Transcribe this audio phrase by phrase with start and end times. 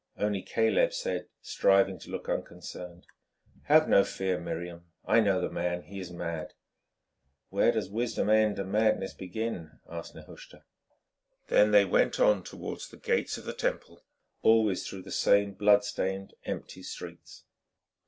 [0.17, 3.05] Only Caleb said, striving to look unconcerned:
[3.65, 4.85] "Have no fear, Miriam.
[5.05, 5.83] I know the man.
[5.83, 6.55] He is mad."
[7.49, 10.63] "Where does wisdom end and madness begin?" asked Nehushta.
[11.49, 14.03] Then they went on towards the gates of the Temple,
[14.41, 17.43] always through the same blood stained, empty streets.